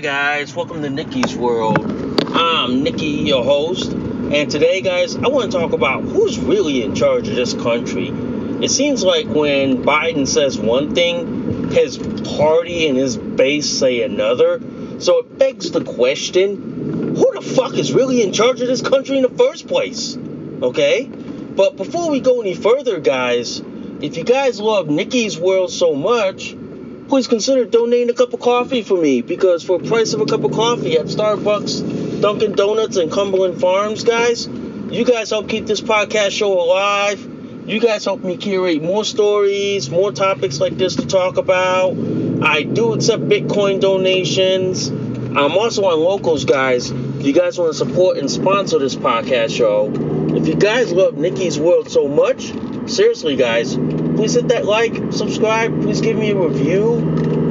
[0.00, 1.78] Guys, welcome to Nikki's World.
[2.34, 6.94] I'm Nikki, your host, and today, guys, I want to talk about who's really in
[6.94, 8.08] charge of this country.
[8.08, 14.62] It seems like when Biden says one thing, his party and his base say another.
[15.00, 19.18] So it begs the question who the fuck is really in charge of this country
[19.18, 20.16] in the first place?
[20.62, 21.04] Okay?
[21.04, 23.60] But before we go any further, guys,
[24.00, 26.56] if you guys love Nikki's World so much,
[27.10, 30.26] please consider donating a cup of coffee for me because for the price of a
[30.26, 35.66] cup of coffee at Starbucks, Dunkin' Donuts, and Cumberland Farms, guys, you guys help keep
[35.66, 37.20] this podcast show alive.
[37.66, 41.96] You guys help me curate more stories, more topics like this to talk about.
[42.42, 44.88] I do accept Bitcoin donations.
[44.88, 46.92] I'm also on locals, guys.
[46.92, 49.92] If you guys want to support and sponsor this podcast show,
[50.36, 52.52] if you guys love Nikki's World so much,
[52.88, 53.76] seriously, guys,
[54.20, 57.00] please hit that like, subscribe, please give me a review,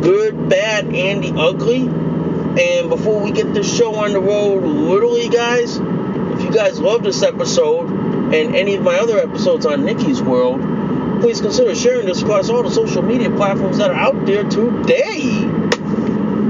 [0.04, 1.82] good, bad, and the ugly.
[1.82, 7.02] And before we get this show on the road, literally, guys, if you guys love
[7.02, 7.90] this episode
[8.36, 10.62] and any of my other episodes on Nikki's World,
[11.22, 15.44] please consider sharing this across all the social media platforms that are out there today.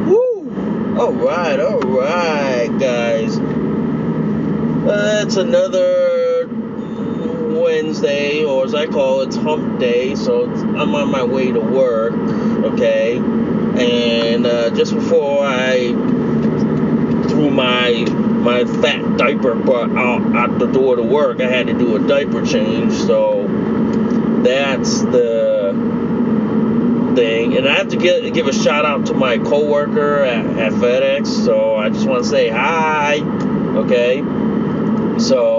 [0.03, 0.97] Woo!
[0.99, 3.39] All right, all right, guys.
[4.85, 5.98] That's another
[7.61, 10.15] Wednesday, or as I call it, hump day.
[10.15, 12.13] So I'm on my way to work,
[12.73, 13.17] okay?
[13.17, 15.89] And uh, just before I
[17.29, 18.05] threw my
[18.39, 22.07] my fat diaper butt out, out the door to work, I had to do a
[22.07, 22.93] diaper change.
[22.93, 23.45] So
[24.43, 25.73] that's the
[27.15, 27.57] thing.
[27.57, 31.27] And I have to get, give a shout out to my coworker at, at FedEx.
[31.27, 34.23] So I just want to say hi, okay?
[35.19, 35.58] So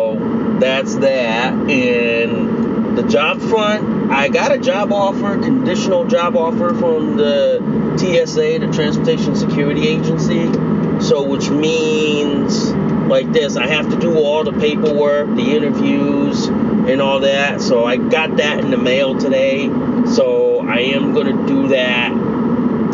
[0.60, 1.54] that's that.
[1.54, 8.59] And the job front, I got a job offer, conditional job offer from the TSA,
[8.59, 10.53] the Transportation Security Agency.
[11.00, 12.70] So, which means
[13.09, 17.60] like this, I have to do all the paperwork, the interviews, and all that.
[17.60, 19.69] So, I got that in the mail today.
[20.06, 22.10] So, I am gonna do that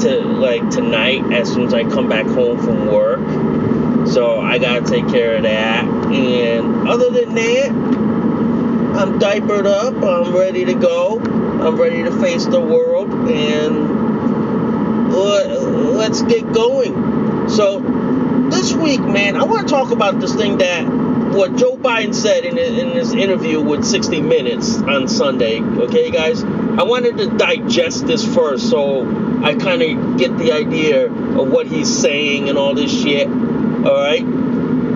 [0.01, 3.56] to like tonight as soon as I come back home from work.
[4.17, 5.85] So, I gotta take care of that.
[5.85, 7.71] And other than that,
[8.97, 9.95] I'm diapered up.
[10.03, 11.21] I'm ready to go.
[11.21, 13.91] I'm ready to face the world, and
[15.99, 17.51] let's get going.
[17.51, 17.81] So
[18.51, 20.87] this week, man, I want to talk about this thing that
[21.35, 25.61] what Joe Biden said in in his interview with 60 Minutes on Sunday.
[25.61, 29.05] Okay, guys, I wanted to digest this first, so
[29.45, 33.29] I kind of get the idea of what he's saying and all this shit.
[33.87, 34.25] All right,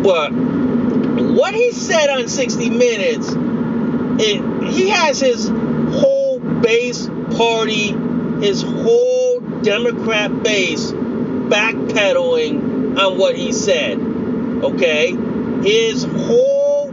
[0.03, 3.29] but what he said on 60 Minutes,
[4.19, 7.07] it, he has his whole base
[7.37, 7.93] party,
[8.45, 14.01] his whole Democrat base backpedaling on what he said.
[14.01, 15.13] Okay?
[15.63, 16.91] His whole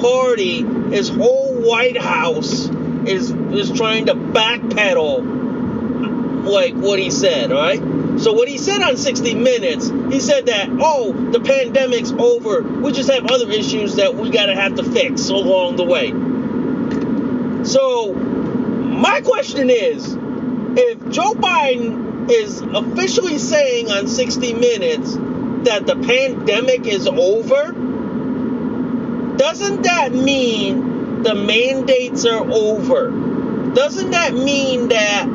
[0.00, 2.70] party, his whole White House
[3.06, 5.34] is is trying to backpedal
[6.46, 7.93] like what he said, alright?
[8.18, 12.62] So what he said on 60 Minutes, he said that, oh, the pandemic's over.
[12.62, 16.10] We just have other issues that we gotta have to fix along the way.
[17.64, 20.16] So my question is
[20.76, 25.14] if Joe Biden is officially saying on 60 Minutes
[25.64, 27.72] that the pandemic is over,
[29.36, 33.10] doesn't that mean the mandates are over?
[33.74, 35.26] Doesn't that mean that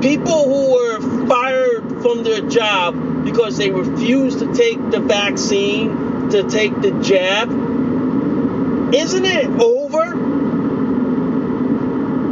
[0.00, 0.97] people who were
[1.28, 7.50] fired from their job because they refused to take the vaccine, to take the jab,
[8.94, 10.04] isn't it over?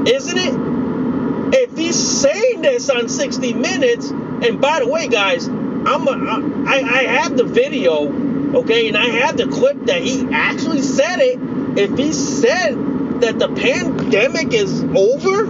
[0.08, 1.54] Isn't it?
[1.54, 6.82] If he's saying this on 60 Minutes, and by the way, guys, I'm a, I,
[6.82, 11.38] I have the video, okay, and I have the clip that he actually said it.
[11.78, 12.74] If he said
[13.20, 15.46] that the pandemic is over,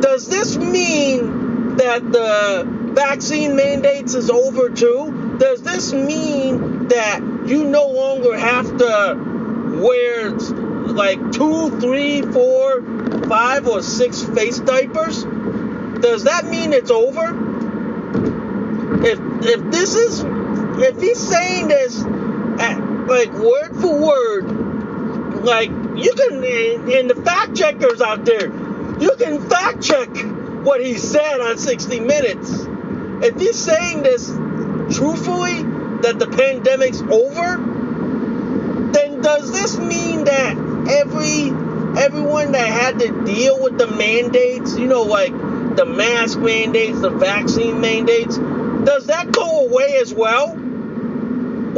[0.00, 1.41] does this mean
[1.78, 5.36] that the vaccine mandates is over too?
[5.38, 12.82] Does this mean that you no longer have to wear like two, three, four,
[13.28, 15.24] five, or six face diapers?
[15.24, 17.52] Does that mean it's over?
[19.04, 20.24] if if this is
[20.78, 26.44] if he's saying this at, like word for word, like you can
[26.92, 28.46] and the fact checkers out there,
[29.00, 30.08] you can fact check
[30.62, 32.50] what he said on 60 Minutes.
[33.24, 34.26] If he's saying this
[34.96, 35.62] truthfully
[36.02, 37.56] that the pandemic's over,
[38.92, 40.56] then does this mean that
[40.90, 41.50] every
[41.98, 45.32] everyone that had to deal with the mandates, you know, like
[45.76, 50.50] the mask mandates, the vaccine mandates, does that go away as well?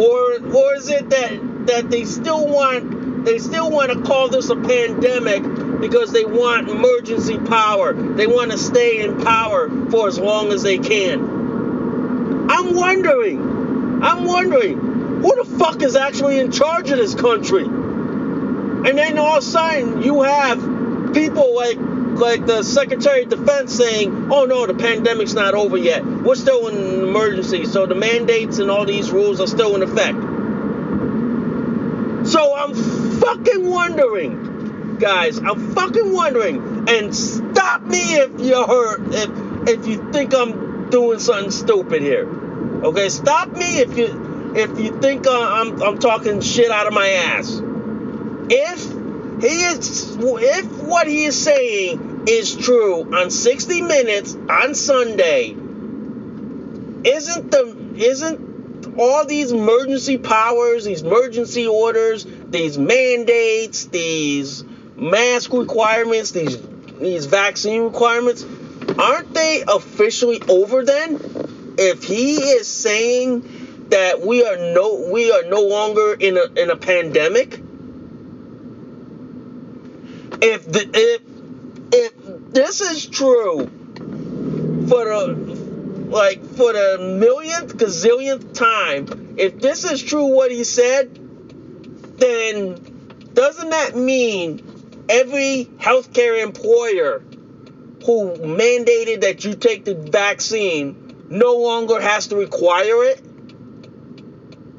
[0.01, 4.51] Or or is it that that they still want they still want to call this
[4.51, 5.43] a pandemic
[5.87, 7.93] because they want emergency power.
[7.93, 12.51] They want to stay in power for as long as they can.
[12.51, 14.03] I'm wondering.
[14.03, 17.65] I'm wondering who the fuck is actually in charge of this country?
[17.65, 23.75] And then all of a sudden you have people like like the Secretary of Defense
[23.75, 26.05] saying, oh no, the pandemic's not over yet.
[26.07, 29.83] We're still in an emergency, so the mandates and all these rules are still in
[29.83, 30.17] effect.
[32.29, 32.73] So I'm
[33.21, 34.54] fucking wondering,
[34.99, 40.91] guys, I'm fucking wondering, and stop me if you hurt, if if you think I'm
[40.91, 42.29] doing something stupid here.
[42.85, 46.93] Okay, stop me if you if you think uh, I'm I'm talking shit out of
[46.93, 47.61] my ass.
[48.51, 48.93] If
[49.43, 55.51] he is if what he is saying is true on 60 minutes on Sunday
[57.05, 64.65] isn't the isn't all these emergency powers these emergency orders these mandates these
[64.97, 66.61] mask requirements these
[66.99, 68.45] these vaccine requirements
[68.99, 71.21] aren't they officially over then?
[71.77, 76.71] If he is saying that we are no we are no longer in a in
[76.71, 77.61] a pandemic
[80.45, 81.23] if the, if
[81.93, 83.67] if this is true
[84.89, 85.55] for the
[86.09, 91.15] like for the millionth gazillionth time, if this is true what he said,
[92.19, 92.75] then
[93.33, 94.74] doesn't that mean
[95.09, 97.23] every healthcare employer
[98.05, 103.21] who mandated that you take the vaccine no longer has to require it?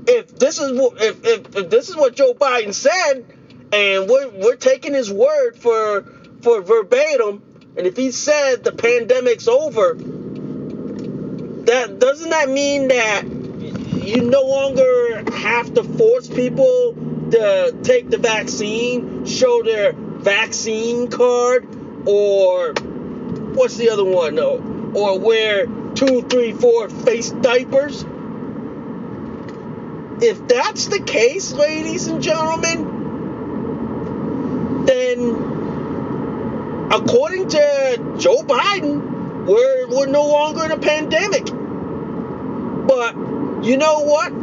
[0.07, 3.25] If this is what if, if, if this is what Joe Biden said,
[3.71, 6.03] and we're we're taking his word for
[6.41, 7.41] for verbatim.
[7.77, 9.95] And if he said the pandemic's over,
[11.65, 13.23] that doesn't that mean that
[14.05, 16.95] you no longer have to force people
[17.31, 19.93] to take the vaccine, show their
[20.25, 21.65] vaccine card,
[22.07, 22.73] or
[23.53, 24.35] what's the other one?
[24.35, 24.57] No,
[24.95, 28.03] or wear two, three, four face diapers.
[30.21, 32.85] If that's the case, ladies and gentlemen,
[34.85, 41.45] then according to Joe Biden, we're, we're no longer in a pandemic.
[42.87, 43.15] But
[43.63, 44.33] you know what?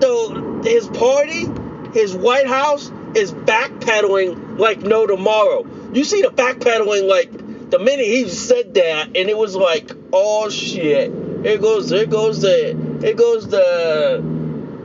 [0.00, 1.46] The, his party,
[1.92, 5.66] his White House is backpedaling like no tomorrow.
[5.92, 10.50] You see the backpedaling like the minute he said that, and it was like, oh
[10.50, 11.12] shit.
[11.44, 12.70] It goes, it goes the,
[13.02, 14.22] it goes the,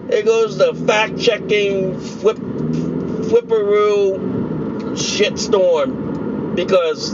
[0.09, 4.35] it goes the fact checking flip, flipperoo
[4.95, 7.13] shitstorm because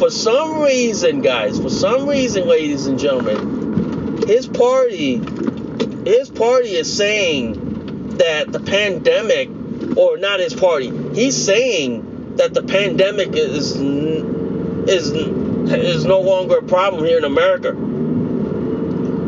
[0.00, 5.16] for some reason, guys, for some reason, ladies and gentlemen, his party,
[6.06, 9.50] his party is saying that the pandemic,
[10.00, 16.62] or not his party, he's saying that the pandemic is is is no longer a
[16.62, 17.72] problem here in America.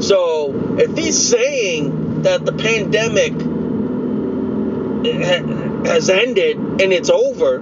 [0.02, 3.34] So if he's saying that the pandemic
[5.86, 7.60] has ended and it's over,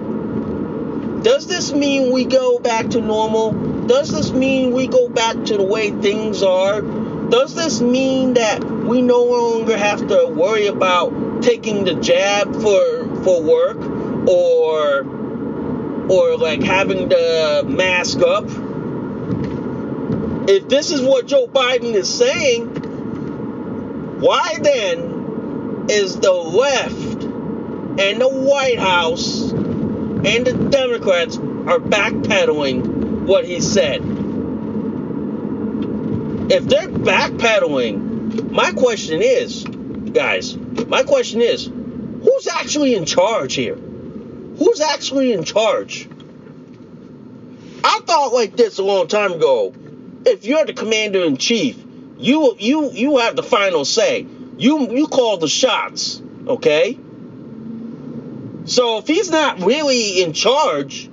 [1.23, 3.51] Does this mean we go back to normal?
[3.85, 6.81] Does this mean we go back to the way things are?
[6.81, 13.00] Does this mean that we no longer have to worry about taking the jab for
[13.23, 13.77] for work
[14.27, 15.05] or
[16.09, 18.45] or like having to mask up?
[20.49, 22.67] If this is what Joe Biden is saying,
[24.19, 27.23] why then is the left
[27.99, 34.01] and the White House and the Democrats are backpedaling what he said.
[36.51, 39.63] If they're backpedaling, my question is,
[40.13, 40.55] guys,
[40.87, 41.69] my question is,
[42.41, 43.75] who's actually in charge here?
[43.75, 46.09] Who's actually in charge?
[47.83, 49.73] I thought like this a long time ago.
[50.25, 51.77] If you're the commander in chief,
[52.17, 54.25] you you you have the final say.
[54.57, 56.97] You you call the shots, okay?
[58.65, 61.09] So if he's not really in charge,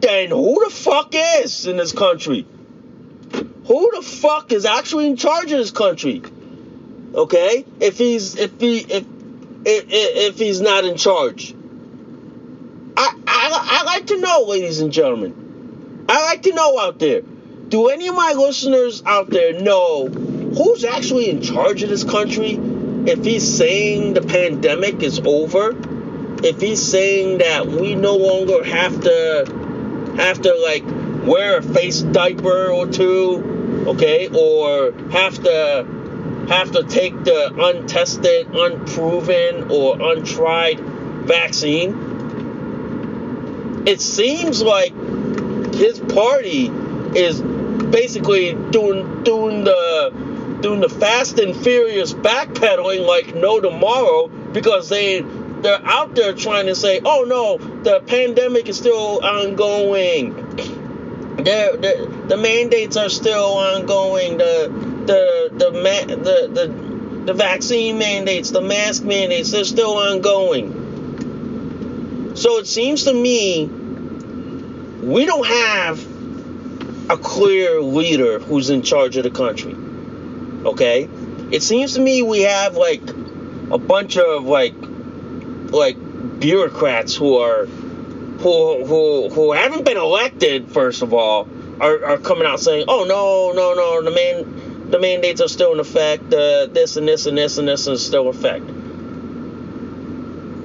[0.00, 2.46] then who the fuck is in this country?
[3.66, 6.22] Who the fuck is actually in charge of this country?
[7.14, 7.64] Okay?
[7.80, 9.04] If he's if he if
[9.64, 11.54] if, he's not in charge.
[12.96, 16.04] I, I I like to know, ladies and gentlemen.
[16.08, 17.22] I like to know out there.
[17.68, 22.58] Do any of my listeners out there know who's actually in charge of this country?
[23.06, 25.76] If he's saying the pandemic is over,
[26.44, 30.84] if he's saying that we no longer have to have to like
[31.26, 35.99] wear a face diaper or two, okay, or have to
[36.48, 41.94] have to take the untested, unproven, or untried vaccine.
[43.86, 44.92] It seems like
[45.74, 46.70] his party
[47.14, 54.88] is basically doing doing the doing the fast and furious backpedaling like no tomorrow because
[54.88, 55.22] they
[55.62, 60.34] they're out there trying to say, oh no, the pandemic is still ongoing.
[61.36, 64.38] They're, the mandates are still ongoing.
[64.38, 66.90] The the the the the
[67.26, 70.76] the vaccine mandates, the mask mandates, they're still ongoing.
[72.36, 73.66] So it seems to me
[75.02, 76.00] we don't have
[77.10, 79.74] a clear leader who's in charge of the country.
[80.64, 81.08] Okay?
[81.50, 83.02] It seems to me we have like
[83.70, 84.74] a bunch of like
[85.70, 85.96] like
[86.38, 91.48] bureaucrats who are who who who haven't been elected first of all
[91.80, 94.59] are, are coming out saying, "Oh no, no, no, the man
[94.90, 96.32] the mandates are still in effect.
[96.32, 98.64] Uh, this and this and this and this is still in effect."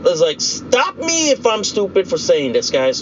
[0.07, 3.01] It's like, stop me if I'm stupid for saying this, guys.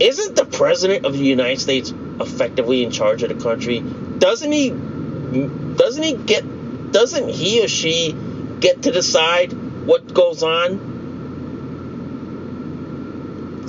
[0.00, 3.80] Isn't the president of the United States effectively in charge of the country?
[3.80, 4.70] Doesn't he?
[4.70, 6.92] Doesn't he get?
[6.92, 8.14] Doesn't he or she
[8.60, 9.52] get to decide
[9.86, 10.88] what goes on?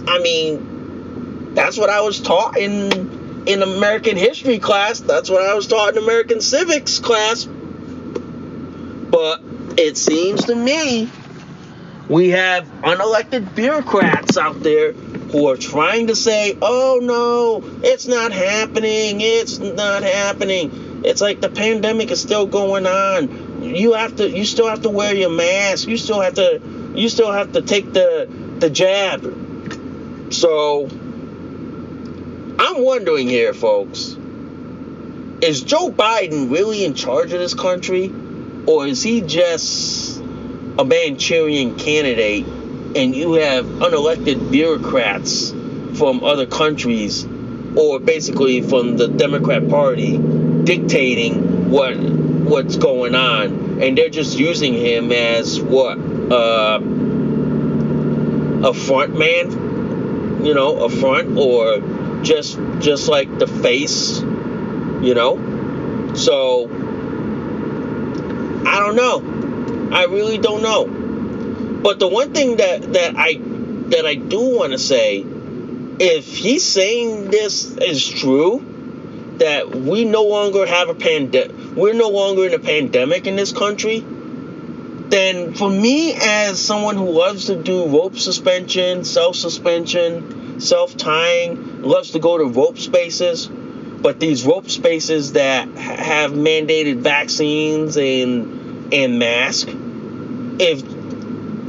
[0.08, 5.00] I mean, that's what I was taught in in American history class.
[5.00, 7.46] That's what I was taught in American civics class.
[7.46, 9.42] But
[9.78, 11.10] it seems to me
[12.08, 18.32] we have unelected bureaucrats out there who are trying to say, "Oh no, it's not
[18.32, 19.22] happening.
[19.22, 24.44] It's not happening." It's like the pandemic is still going on you have to you
[24.44, 26.62] still have to wear your mask you still have to
[26.96, 28.28] you still have to take the
[28.60, 29.22] the jab
[30.32, 30.88] so
[32.62, 34.16] i'm wondering here folks
[35.42, 38.14] is joe biden really in charge of this country?
[38.68, 40.22] Or is he just
[40.78, 42.46] a manchurian candidate
[42.96, 45.50] and you have unelected bureaucrats
[45.98, 47.26] from other countries
[47.76, 50.18] or basically from the democrat party
[50.64, 56.80] dictating what what's going on, and they're just using him as what uh,
[58.68, 61.76] a front man, you know, a front or
[62.24, 66.14] just just like the face, you know.
[66.16, 66.66] So
[68.66, 69.90] I don't know.
[69.96, 70.86] I really don't know.
[71.82, 73.40] But the one thing that that I
[73.90, 75.26] that I do want to say,
[76.00, 78.64] if he's saying this is true,
[79.38, 83.54] that we no longer have a pandemic we're no longer in a pandemic in this
[83.54, 90.96] country, then for me, as someone who loves to do rope suspension, self suspension, self
[90.96, 97.98] tying, loves to go to rope spaces, but these rope spaces that have mandated vaccines
[97.98, 100.84] and and mask, if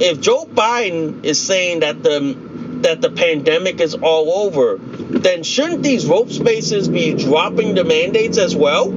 [0.01, 2.37] if Joe Biden is saying that the
[2.83, 8.39] that the pandemic is all over, then shouldn't these rope spaces be dropping the mandates
[8.39, 8.91] as well?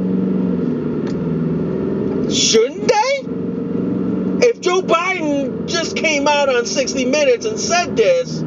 [2.32, 4.48] Shouldn't they?
[4.48, 8.44] If Joe Biden just came out on 60 Minutes and said this,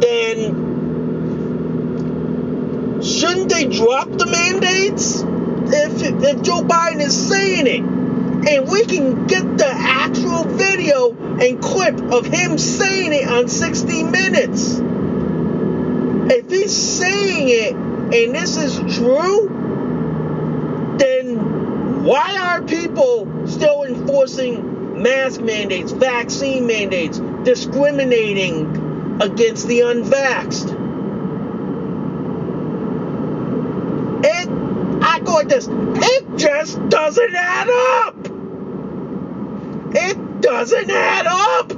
[0.00, 0.68] then
[3.02, 5.22] shouldn't they drop the mandates?
[5.70, 7.82] If, if Joe Biden is saying it,
[8.48, 14.04] and we can get the actual video and clip of him saying it on 60
[14.04, 14.78] Minutes.
[16.30, 19.48] If he's saying it and this is true,
[20.98, 28.87] then why are people still enforcing mask mandates, vaccine mandates, discriminating
[29.20, 30.70] against the unvaxxed?
[34.24, 34.48] It,
[35.02, 38.16] I go like this, it just doesn't add up.
[39.94, 41.72] It doesn't add up.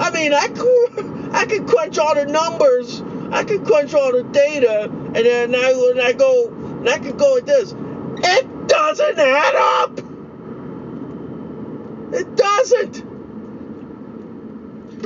[0.00, 4.22] I mean, I could, I could crunch all the numbers, I could crunch all the
[4.22, 7.74] data, and then I, when I go, and I could go with this.
[8.22, 9.98] It doesn't add up.
[12.14, 13.09] It doesn't.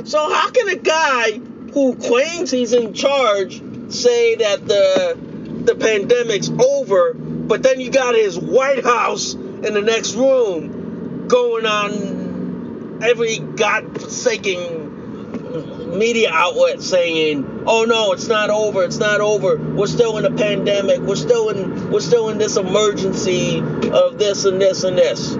[0.05, 1.39] So how can a guy
[1.73, 3.59] who claims he's in charge
[3.91, 5.17] say that the
[5.65, 11.65] the pandemic's over, but then you got his White House in the next room going
[11.65, 18.83] on every godforsaken media outlet saying, "Oh no, it's not over.
[18.83, 19.57] It's not over.
[19.57, 20.99] We're still in a pandemic.
[20.99, 23.57] We're still in we're still in this emergency
[23.91, 25.35] of this and this and this."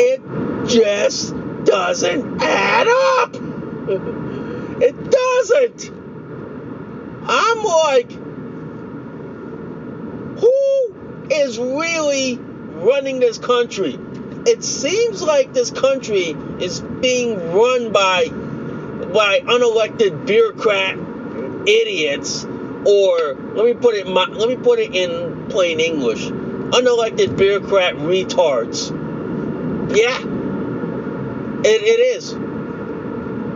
[0.00, 0.20] It
[0.66, 1.32] just
[1.68, 3.34] doesn't add up.
[4.80, 5.92] It doesn't.
[7.30, 8.10] I'm like,
[10.40, 13.98] who is really running this country?
[14.46, 20.96] It seems like this country is being run by by unelected bureaucrat
[21.68, 27.96] idiots, or let me put it let me put it in plain English, unelected bureaucrat
[27.96, 28.90] retards.
[29.94, 30.37] Yeah,
[31.64, 32.30] it, it is.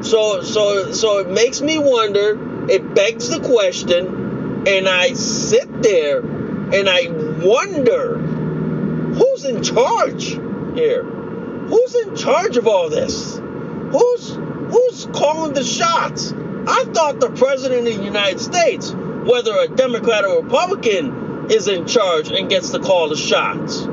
[0.09, 2.71] So so so it makes me wonder.
[2.71, 7.09] It begs the question, and I sit there and I
[7.45, 10.27] wonder who's in charge
[10.75, 11.05] here.
[11.05, 13.37] Who's in charge of all this?
[13.37, 16.33] Who's who's calling the shots?
[16.33, 21.87] I thought the president of the United States, whether a Democrat or Republican, is in
[21.87, 23.87] charge and gets to call the shots.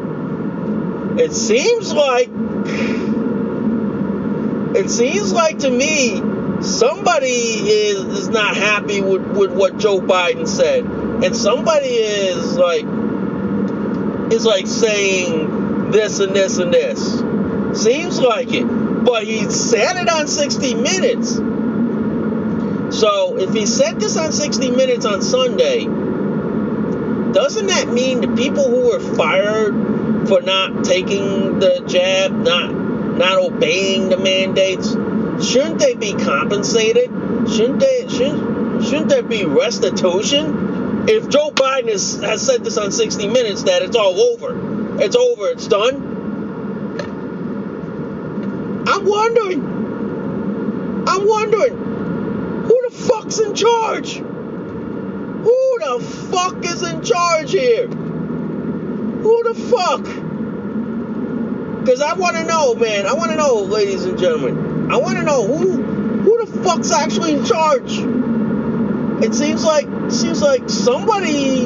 [1.19, 2.29] It seems like
[4.75, 6.17] it seems like to me
[6.61, 10.85] somebody is, is not happy with, with what Joe Biden said.
[10.85, 12.85] And somebody is like
[14.31, 17.19] is like saying this and this and this.
[17.81, 18.63] Seems like it.
[18.65, 21.35] But he said it on 60 Minutes.
[22.95, 25.85] So if he said this on 60 Minutes on Sunday,
[27.33, 32.88] doesn't that mean the people who were fired for not taking the jab, not
[33.19, 34.91] not obeying the mandates,
[35.45, 37.09] shouldn't they be compensated?
[37.49, 41.07] Shouldn't they shouldn't shouldn't there be restitution?
[41.09, 45.15] If Joe Biden is, has said this on 60 Minutes that it's all over, it's
[45.15, 46.17] over, it's done.
[48.87, 49.65] I'm wondering.
[51.07, 54.13] I'm wondering who the fuck's in charge?
[54.17, 55.99] Who the
[56.31, 57.87] fuck is in charge here?
[57.87, 60.05] Who the fuck?
[61.89, 63.07] Because I want to know, man.
[63.07, 64.91] I want to know, ladies and gentlemen.
[64.91, 65.81] I want to know who
[66.21, 67.97] who the fuck's actually in charge.
[69.23, 71.65] It seems like seems like somebody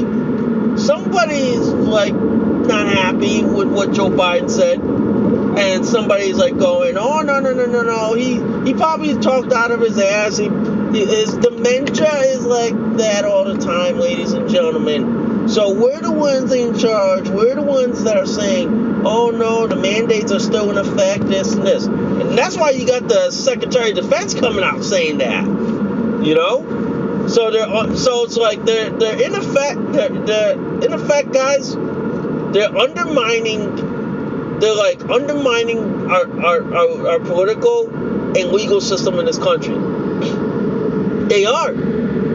[0.77, 7.41] somebody's like not happy with what Joe Biden said, and somebody's like going, "Oh no
[7.41, 10.37] no no no no." He he probably talked out of his ass.
[10.37, 15.22] He, his dementia is like that all the time, ladies and gentlemen.
[15.47, 17.29] So we're the ones in charge.
[17.29, 21.27] We're the ones that are saying, "Oh no, the mandates are still in effect.
[21.27, 25.17] This and this," and that's why you got the Secretary of Defense coming out saying
[25.19, 25.43] that.
[26.25, 27.27] You know.
[27.27, 30.53] So they're uh, so it's like they're they're in effect they're, they're
[30.83, 31.73] in effect guys
[32.53, 35.79] they're undermining they're like undermining
[36.11, 37.89] our, our, our, our political
[38.37, 39.75] and legal system in this country.
[41.27, 41.73] They are.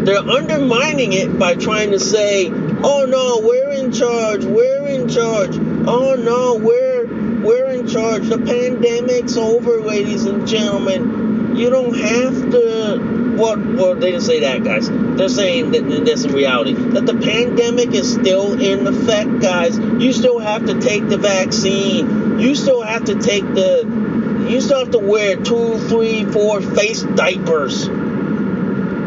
[0.09, 4.43] They're undermining it by trying to say, "Oh no, we're in charge.
[4.43, 5.55] We're in charge.
[5.87, 7.05] Oh no, we're
[7.43, 8.27] we're in charge.
[8.27, 11.59] The pandemic's over, ladies and gentlemen.
[11.59, 14.89] You don't have to." Well, well, they didn't say that, guys.
[14.89, 16.73] They're saying that that's in reality.
[16.73, 19.79] That the pandemic is still in effect, guys.
[19.79, 22.39] You still have to take the vaccine.
[22.41, 24.47] You still have to take the.
[24.49, 27.91] You still have to wear two, three, four face diapers.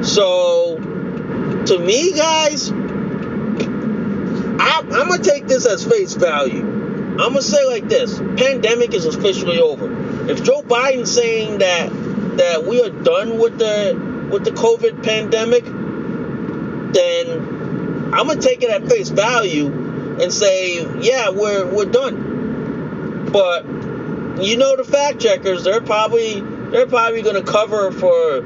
[0.04, 0.61] So,
[1.72, 2.70] to me, guys,
[4.60, 6.62] I, I'm gonna take this as face value.
[6.62, 10.30] I'm gonna say like this: pandemic is officially over.
[10.30, 11.90] If Joe Biden's saying that
[12.38, 15.64] that we are done with the with the COVID pandemic,
[16.94, 17.40] then
[18.14, 19.68] I'm gonna take it at face value
[20.22, 23.30] and say, yeah, we're we're done.
[23.32, 23.66] But
[24.44, 28.42] you know the fact checkers, they're probably they're probably gonna cover for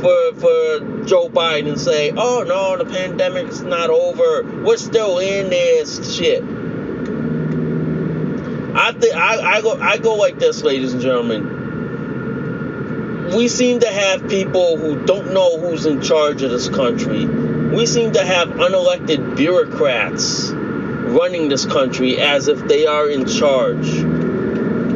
[0.00, 4.44] for for Joe Biden and say, oh no, the pandemic's not over.
[4.62, 6.42] We're still in this shit.
[8.74, 11.56] I think I, I go I go like this, ladies and gentlemen.
[13.34, 17.26] We seem to have people who don't know who's in charge of this country.
[17.26, 23.88] We seem to have unelected bureaucrats running this country as if they are in charge.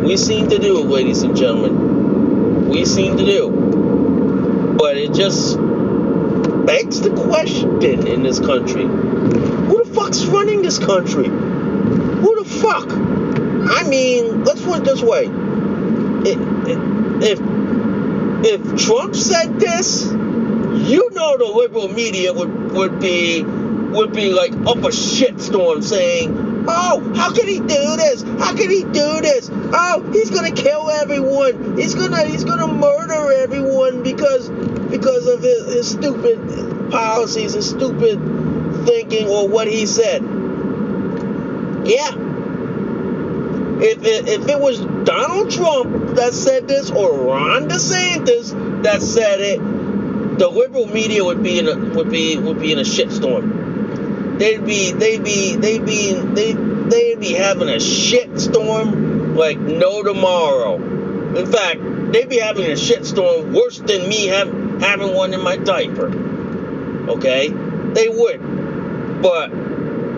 [0.03, 2.69] We seem to do, ladies and gentlemen.
[2.69, 3.62] We seem to do.
[4.93, 5.57] But it just
[6.67, 8.85] begs the question in this country.
[8.85, 11.29] Who the fuck's running this country?
[11.29, 12.91] Who the fuck?
[12.91, 15.31] I mean, let's put it this way.
[17.25, 17.41] If
[18.45, 24.53] if Trump said this, you know the liberal media would would be would be like
[24.53, 28.21] up a shitstorm saying, "Oh, how can he do this?
[28.21, 29.49] How can he do this?
[29.51, 31.79] Oh, he's gonna kill everyone.
[31.79, 34.51] He's gonna he's gonna murder everyone because
[34.93, 38.21] because of his, his stupid policies, his stupid
[38.87, 40.23] thinking, or what he said."
[41.85, 42.15] Yeah.
[43.85, 49.41] If it, if it was Donald Trump that said this or Ron DeSantis that said
[49.41, 49.59] it,
[50.39, 54.39] the liberal media would be in a would be would be in a shitstorm.
[54.39, 60.77] They'd be they'd be they'd be they they'd be having a shitstorm like no tomorrow.
[61.37, 61.81] In fact,
[62.13, 64.49] they'd be having a shitstorm worse than me have,
[64.81, 66.09] having one in my diaper.
[67.09, 69.23] Okay, they would.
[69.23, 69.49] But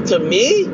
[0.07, 0.68] to me,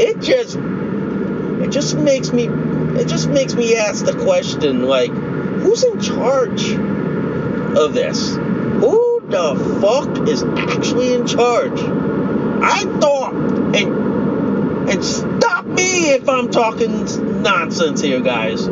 [0.00, 5.82] it just it just makes me it just makes me ask the question like who's
[5.82, 13.34] in charge of this who the fuck is actually in charge i thought
[13.74, 18.68] and and stop me if i'm talking nonsense here guys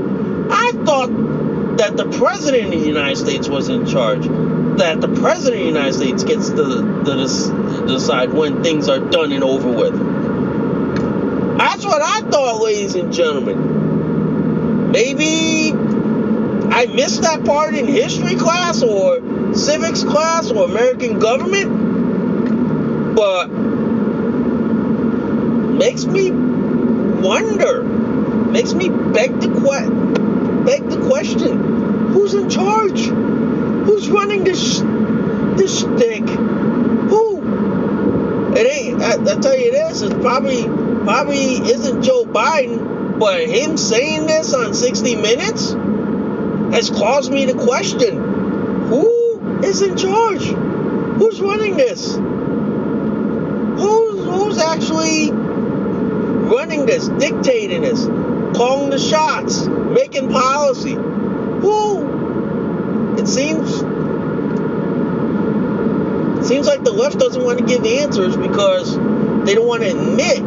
[0.51, 1.11] i thought
[1.79, 4.25] that the president of the united states was in charge
[4.79, 9.33] that the president of the united states gets to, to decide when things are done
[9.33, 9.95] and over with
[11.59, 13.87] that's what I thought, ladies and gentlemen.
[14.91, 15.73] Maybe
[16.71, 21.97] I missed that part in history class or civics class or American government,
[23.17, 23.49] but
[25.63, 30.26] makes me wonder, makes me beg the que-
[30.67, 33.01] beg the question: Who's in charge?
[33.01, 34.81] Who's running this
[35.57, 36.29] this stick?
[36.29, 38.55] Who?
[38.55, 39.01] It ain't.
[39.01, 40.03] I, I tell you this.
[40.03, 45.73] It's probably probably isn't Joe Biden, but him saying this on 60 Minutes
[46.75, 48.17] has caused me to question
[48.89, 50.43] who is in charge?
[50.43, 52.17] Who's running this?
[53.77, 58.07] Who's, who's actually running this, dictating this,
[58.57, 60.95] calling the shots, making policy?
[60.95, 62.17] Who?
[63.19, 63.71] It seems
[66.39, 68.97] it seems like the left doesn't want to give answers because
[69.45, 70.43] they don't want to admit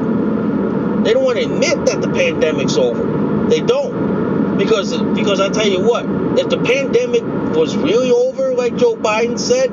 [1.04, 3.48] they don't want to admit that the pandemic's over.
[3.50, 4.58] They don't.
[4.58, 6.06] Because because I tell you what,
[6.38, 7.24] if the pandemic
[7.56, 9.72] was really over, like Joe Biden said,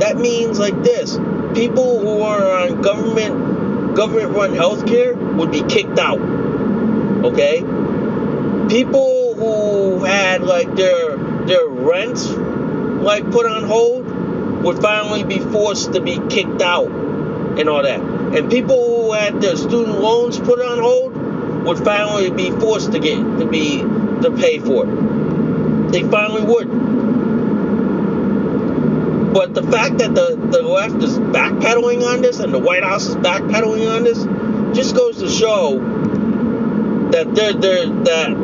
[0.00, 1.16] that means like this.
[1.54, 6.18] People who are on government government run healthcare would be kicked out.
[7.24, 7.60] Okay?
[8.72, 14.06] People who had like their their rents like put on hold
[14.64, 18.00] would finally be forced to be kicked out and all that.
[18.00, 22.98] And people who had their student loans put on hold would finally be forced to
[22.98, 25.92] get to be to pay for it.
[25.92, 26.68] They finally would.
[29.34, 33.04] But the fact that the, the left is backpedaling on this and the White House
[33.04, 34.24] is backpedaling on this
[34.74, 35.78] just goes to show
[37.12, 38.41] that there there that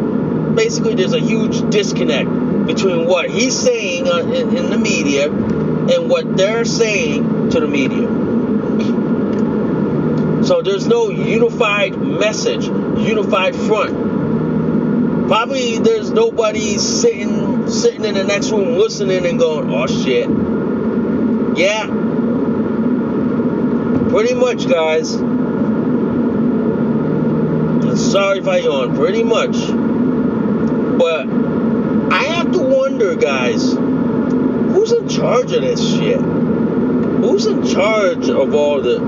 [0.58, 2.28] basically there's a huge disconnect
[2.66, 7.68] between what he's saying uh, in, in the media and what they're saying to the
[7.68, 8.08] media.
[10.44, 15.28] So there's no unified message, unified front.
[15.28, 20.28] Probably there's nobody sitting sitting in the next room listening and going, "Oh shit."
[21.56, 21.86] Yeah.
[24.10, 25.12] Pretty much, guys.
[28.10, 28.96] Sorry if I yawn.
[28.96, 29.87] Pretty much.
[30.98, 31.28] But
[32.12, 36.20] I have to wonder, guys, who's in charge of this shit?
[36.20, 39.00] Who's in charge of all the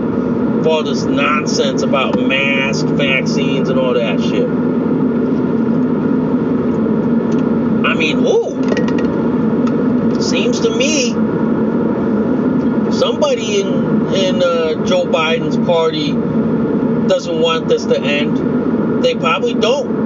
[0.66, 4.48] all this nonsense about masks, vaccines, and all that shit.
[7.86, 8.50] I mean, who?
[10.22, 11.12] seems to me
[12.92, 13.68] somebody in
[14.14, 16.12] in uh, Joe Biden's party
[17.08, 19.02] doesn't want this to end.
[19.02, 19.99] They probably don't.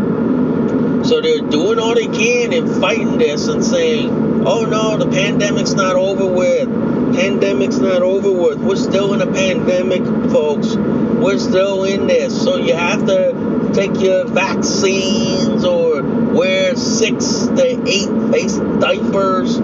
[1.05, 4.09] So they're doing all they can and fighting this and saying,
[4.47, 6.69] "Oh no, the pandemic's not over with.
[7.15, 8.59] Pandemic's not over with.
[8.59, 10.75] We're still in a pandemic, folks.
[10.75, 12.43] We're still in this.
[12.43, 19.57] So you have to take your vaccines or wear six to eight face diapers."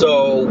[0.00, 0.48] So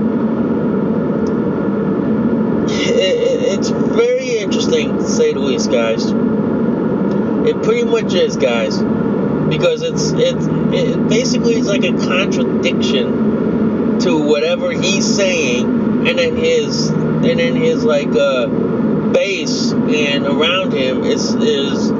[2.71, 6.05] it's very interesting to say the least, guys.
[7.47, 8.79] It pretty much is, guys,
[9.49, 16.35] because it's it's it basically it's like a contradiction to whatever he's saying, and then
[16.35, 18.47] his and then his like uh,
[19.11, 21.91] base and around him is is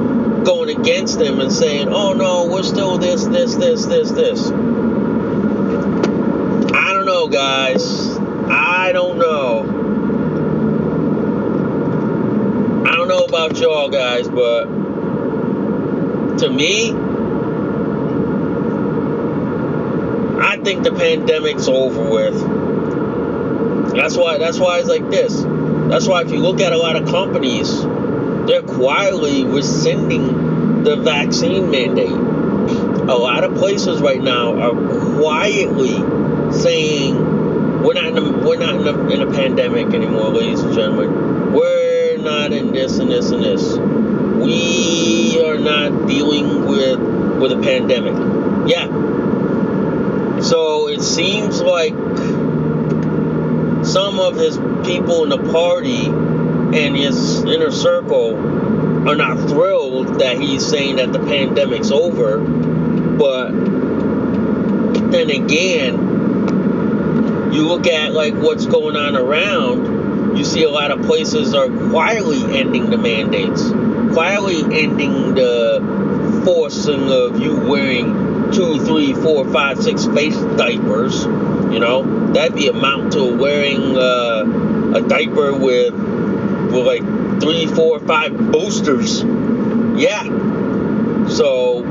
[0.44, 4.50] going against him and saying, "Oh no, we're still this, this, this, this, this."
[6.72, 8.16] I don't know, guys.
[8.48, 9.76] I don't know.
[12.86, 14.64] I don't know about y'all guys, but
[16.38, 16.92] to me,
[20.60, 22.34] I think the pandemic's over with.
[23.94, 25.32] That's why that's why it's like this.
[25.88, 31.70] That's why if you look at a lot of companies, they're quietly rescinding the vaccine
[31.70, 32.10] mandate.
[32.10, 35.94] A lot of places right now are quietly
[36.52, 37.16] saying
[37.82, 41.54] we're not in a, we're not in a, in a pandemic anymore, ladies and gentlemen.
[41.54, 43.78] We're not in this and this and this.
[43.78, 47.00] We are not dealing with
[47.40, 48.68] with a pandemic.
[48.68, 49.09] Yeah.
[50.90, 51.92] It seems like
[53.84, 58.36] some of his people in the party and his inner circle
[59.08, 62.38] are not thrilled that he's saying that the pandemic's over.
[62.38, 63.50] But
[65.10, 65.94] then again,
[67.52, 70.00] you look at like what's going on around
[70.36, 73.68] you see a lot of places are quietly ending the mandates,
[74.14, 81.24] quietly ending the forcing of you wearing two, three, four, five, six face diapers.
[81.24, 87.02] You know, that'd be amount to wearing uh, a diaper with with like
[87.40, 89.22] three, four, five boosters.
[89.22, 90.24] Yeah.
[91.28, 91.84] So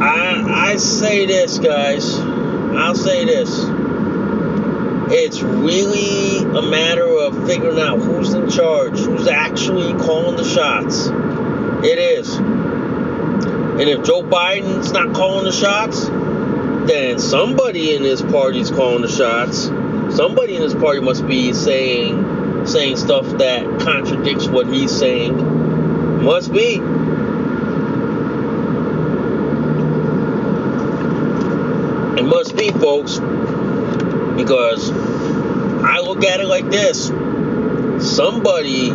[0.00, 2.18] I I say this, guys.
[2.18, 3.66] I'll say this
[5.12, 11.08] it's really a matter of figuring out who's in charge, who's actually calling the shots.
[11.84, 12.38] It is.
[13.80, 16.06] And if Joe Biden's not calling the shots,
[16.86, 19.64] then somebody in his party's calling the shots.
[20.14, 25.34] Somebody in his party must be saying saying stuff that contradicts what he's saying.
[26.22, 26.74] Must be.
[32.20, 33.18] It must be, folks
[34.36, 37.06] because I look at it like this:
[38.14, 38.90] somebody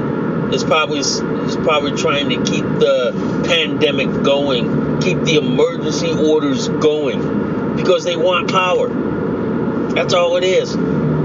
[0.56, 7.76] is probably is probably trying to keep the pandemic going, keep the emergency orders going,
[7.76, 8.90] because they want power.
[9.94, 10.74] That's all it is.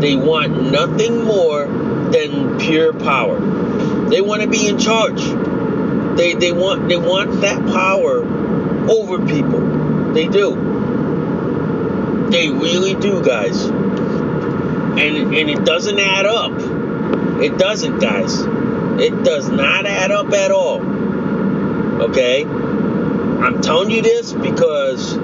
[0.00, 3.38] They want nothing more than pure power.
[4.10, 5.22] They want to be in charge.
[6.16, 8.24] They they want they want that power
[8.90, 10.12] over people.
[10.12, 10.66] They do.
[12.30, 13.70] They really do, guys
[15.00, 16.52] and and it doesn't add up.
[17.40, 18.42] It doesn't, guys.
[19.00, 20.80] It does not add up at all.
[22.02, 22.44] Okay?
[22.44, 25.16] I'm telling you this because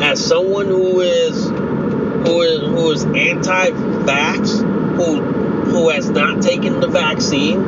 [0.00, 4.60] as someone who is who is who is anti-vax,
[4.96, 7.60] who who has not taken the vaccine,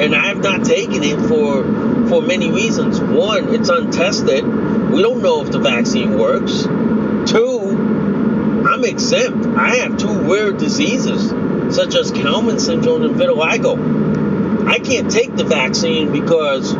[0.00, 1.64] and I have not taken it for
[2.08, 3.00] for many reasons.
[3.00, 4.44] One, it's untested.
[4.44, 6.64] We don't know if the vaccine works.
[7.30, 7.70] Two,
[8.68, 9.46] I'm exempt.
[9.56, 11.30] I have two rare diseases,
[11.74, 14.11] such as Kallmann syndrome and vitiligo.
[14.66, 16.72] I can't take the vaccine because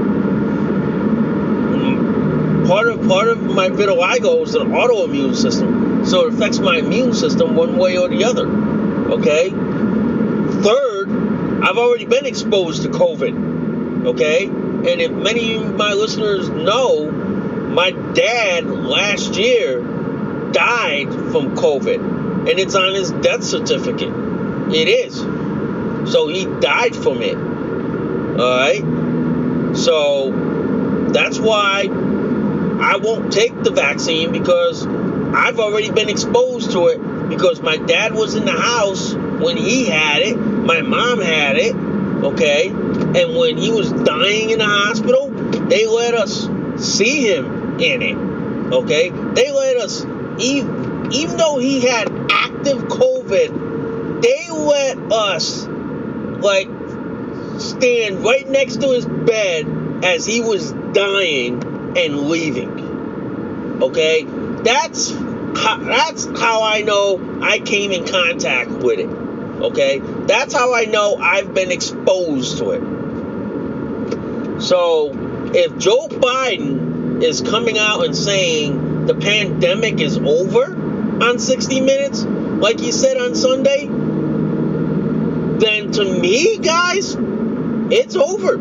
[2.68, 7.12] part of part of my vitiligo is an autoimmune system, so it affects my immune
[7.12, 8.46] system one way or the other.
[9.12, 9.50] Okay.
[9.50, 11.10] Third,
[11.62, 14.06] I've already been exposed to COVID.
[14.06, 19.80] Okay, and if many of my listeners know, my dad last year
[20.52, 24.12] died from COVID, and it's on his death certificate.
[24.74, 25.16] It is.
[26.12, 27.51] So he died from it.
[28.38, 29.76] All right.
[29.76, 30.30] So
[31.12, 31.88] that's why
[32.80, 38.14] I won't take the vaccine because I've already been exposed to it because my dad
[38.14, 42.68] was in the house when he had it, my mom had it, okay?
[42.68, 48.16] And when he was dying in the hospital, they let us see him in it,
[48.72, 49.10] okay?
[49.10, 50.04] They let us
[50.38, 56.81] even even though he had active COVID, they let us like
[57.62, 61.62] stand right next to his bed as he was dying
[61.96, 63.82] and leaving.
[63.82, 69.06] Okay, that's how, that's how I know I came in contact with it.
[69.06, 74.62] Okay, that's how I know I've been exposed to it.
[74.62, 75.10] So
[75.54, 80.74] if Joe Biden is coming out and saying the pandemic is over
[81.22, 83.86] on 60 Minutes, like he said on Sunday,
[85.58, 87.16] then to me, guys,
[87.92, 88.56] it's over.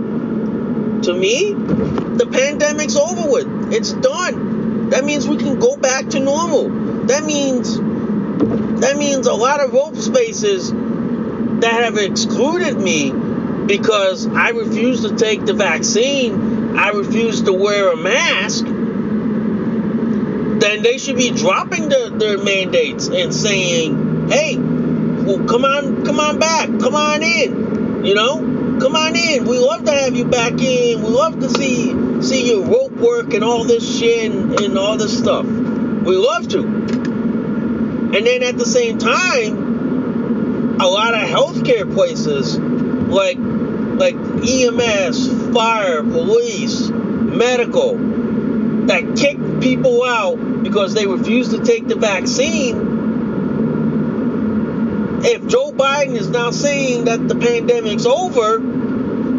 [1.02, 3.74] To me, the pandemic's over with.
[3.74, 4.90] It's done.
[4.90, 6.70] That means we can go back to normal.
[7.06, 7.80] That means
[8.82, 13.12] that means a lot of rope spaces that have excluded me
[13.68, 18.66] because I refuse to take the vaccine, I refuse to wear a mask,
[20.60, 26.20] then they should be dropping the, their mandates and saying, hey, well, come on, come
[26.20, 28.51] on back, come on in, you know,
[28.82, 29.46] come on in.
[29.46, 31.04] We love to have you back in.
[31.04, 34.98] We love to see see your rope work and all this shit and, and all
[34.98, 35.46] this stuff.
[35.46, 36.60] We love to.
[36.64, 46.02] And then at the same time, a lot of healthcare places like like EMS, fire,
[46.02, 47.98] police, medical
[48.88, 52.91] that kick people out because they refuse to take the vaccine.
[55.24, 58.60] If Joe Biden is now saying that the pandemic's over,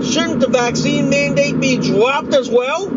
[0.03, 2.89] shouldn't the vaccine mandate be dropped as well?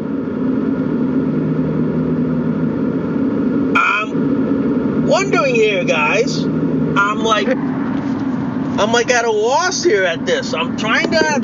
[3.77, 6.43] I'm wondering here, guys.
[6.43, 10.53] I'm like I'm like at a loss here at this.
[10.53, 11.35] I'm trying to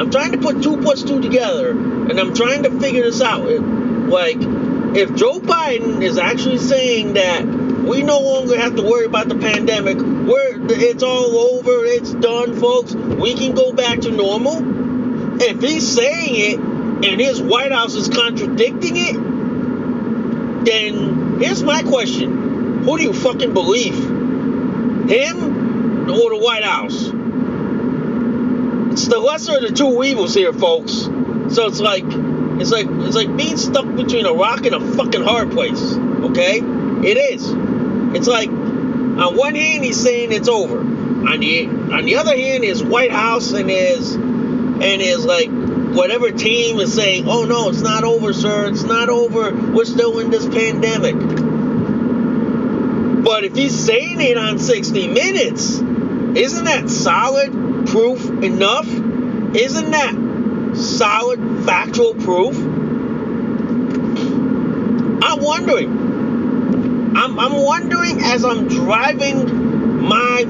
[0.00, 3.44] I'm trying to put two plus two together and I'm trying to figure this out.
[3.44, 4.36] Like
[4.96, 9.34] if Joe Biden is actually saying that we no longer have to worry about the
[9.36, 12.94] pandemic, we're it's all over, it's done, folks.
[12.94, 15.40] We can go back to normal.
[15.42, 19.14] If he's saying it and his White House is contradicting it,
[20.64, 22.84] then here's my question.
[22.84, 23.94] Who do you fucking believe?
[25.08, 27.10] Him or the White House.
[28.92, 30.92] It's the lesser of the two evils here, folks.
[30.92, 35.22] So it's like it's like it's like being stuck between a rock and a fucking
[35.22, 35.94] hard place.
[35.94, 36.58] Okay?
[36.58, 37.52] It is.
[38.14, 38.50] It's like
[39.20, 40.78] on one hand he's saying it's over.
[40.80, 45.50] On the on the other hand his White House and his and his like
[45.94, 49.54] whatever team is saying, oh no, it's not over, sir, it's not over.
[49.54, 51.14] We're still in this pandemic.
[53.24, 58.86] But if he's saying it on 60 minutes, isn't that solid proof enough?
[58.86, 62.56] Isn't that solid factual proof?
[65.22, 66.01] I'm wondering.
[67.16, 70.44] I'm, I'm wondering as I'm driving my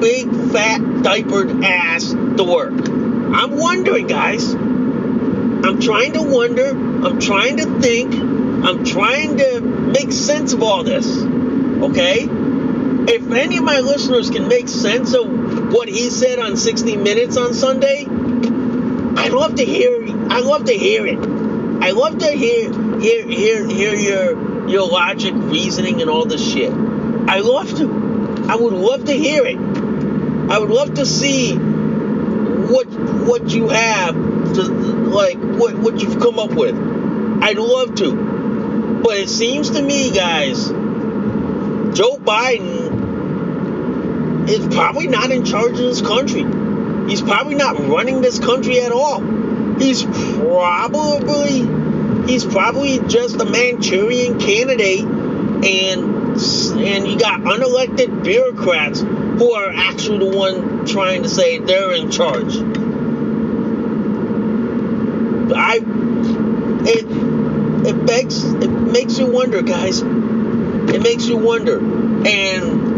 [0.00, 2.88] big fat diapered ass to work.
[2.88, 4.54] I'm wondering, guys.
[4.54, 6.70] I'm trying to wonder.
[6.70, 8.14] I'm trying to think.
[8.14, 11.06] I'm trying to make sense of all this.
[11.18, 12.28] Okay?
[13.08, 17.36] if any of my listeners can make sense of what he said on 60 Minutes
[17.38, 20.04] on Sunday, I love to hear.
[20.30, 21.18] I love to hear it.
[21.18, 26.72] I love to hear hear hear hear your your logic, reasoning, and all this shit.
[26.72, 28.46] I love to.
[28.48, 29.56] I would love to hear it.
[29.56, 36.38] I would love to see what what you have to like what what you've come
[36.38, 36.74] up with.
[37.42, 39.00] I'd love to.
[39.02, 42.88] But it seems to me, guys, Joe Biden
[44.48, 46.44] is probably not in charge of this country.
[47.08, 49.20] He's probably not running this country at all.
[49.78, 51.62] He's probably
[52.28, 56.18] he's probably just a Manchurian candidate and
[56.78, 62.10] and you got unelected bureaucrats who are actually the one trying to say they're in
[62.10, 62.54] charge.
[65.56, 65.80] I
[66.86, 67.06] it
[67.86, 70.02] it begs it makes you wonder, guys.
[70.02, 71.80] It makes you wonder.
[72.26, 72.88] And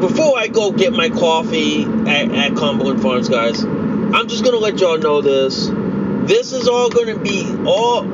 [0.00, 4.78] before I go get my coffee at, at Cumberland Farms, guys, I'm just gonna let
[4.78, 5.70] y'all know this.
[6.28, 8.04] This is all gonna be all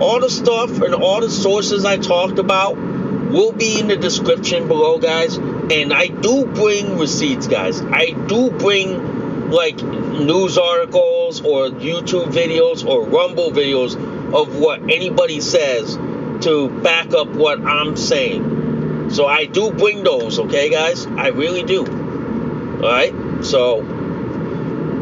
[0.00, 4.68] all the stuff and all the sources I talked about will be in the description
[4.68, 5.36] below, guys.
[5.36, 7.82] And I do bring receipts, guys.
[7.82, 13.96] I do bring like news articles or YouTube videos or Rumble videos
[14.32, 15.96] of what anybody says
[16.44, 19.10] to back up what I'm saying.
[19.10, 21.06] So I do bring those, okay, guys?
[21.06, 21.84] I really do.
[21.86, 23.12] All right.
[23.44, 23.82] So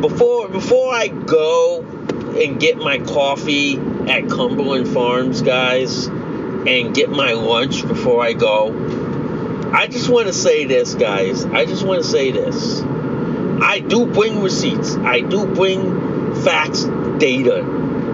[0.01, 1.96] before before I go
[2.37, 9.71] and get my coffee at Cumberland Farms, guys, and get my lunch before I go.
[9.73, 11.45] I just want to say this, guys.
[11.45, 12.83] I just want to say this.
[12.83, 14.97] I do bring receipts.
[14.97, 16.85] I do bring facts,
[17.19, 17.61] data.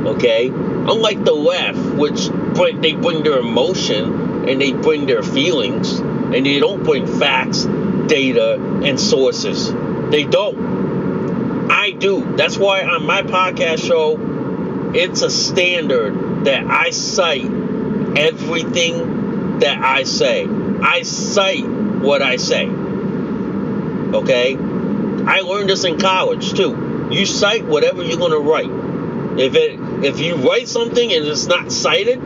[0.07, 0.49] Okay?
[0.49, 2.29] Unlike the left, which
[2.81, 7.65] they bring their emotion and they bring their feelings, and they don't bring facts,
[8.07, 8.55] data,
[8.85, 9.73] and sources.
[10.11, 10.92] They don't.
[12.03, 12.35] Do.
[12.37, 14.19] That's why on my podcast show,
[14.93, 17.45] it's a standard that I cite
[18.17, 20.45] everything that I say.
[20.45, 22.67] I cite what I say.
[22.67, 24.57] Okay?
[24.57, 27.09] I learned this in college too.
[27.13, 29.39] You cite whatever you're gonna write.
[29.39, 32.21] If it if you write something and it's not cited,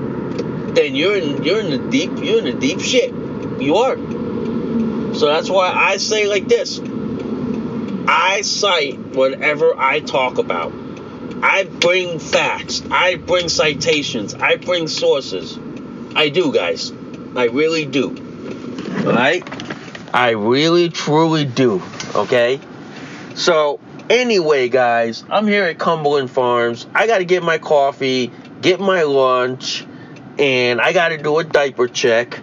[0.74, 3.12] then you're in you're in the deep you're in the deep shit.
[3.60, 3.96] You are.
[5.14, 6.80] So that's why I say like this.
[8.09, 10.72] I cite whatever I talk about.
[11.42, 12.82] I bring facts.
[12.90, 14.34] I bring citations.
[14.34, 15.59] I bring sources.
[16.14, 16.92] I do, guys.
[17.34, 18.11] I really do.
[19.07, 19.44] Alright?
[20.14, 21.82] I really, truly do.
[22.14, 22.61] Okay?
[23.34, 26.86] So, anyway, guys, I'm here at Cumberland Farms.
[26.94, 28.30] I got to get my coffee,
[28.62, 29.84] get my lunch,
[30.38, 32.40] and I got to do a diaper check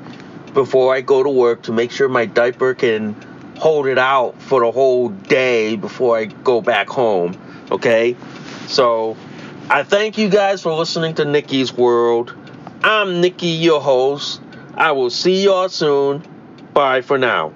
[0.53, 3.15] before I go to work to make sure my diaper can
[3.57, 7.37] hold it out for the whole day before I go back home.
[7.71, 8.15] Okay?
[8.67, 9.17] So,
[9.69, 12.35] I thank you guys for listening to Nikki's World.
[12.83, 14.41] I'm Nikki, your host.
[14.75, 16.23] I will see y'all soon.
[16.73, 17.53] Bye for now.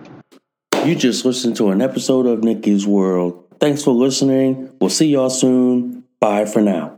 [0.85, 3.43] You just listened to an episode of Nikki's World.
[3.59, 4.71] Thanks for listening.
[4.79, 6.03] We'll see y'all soon.
[6.19, 6.96] Bye for now.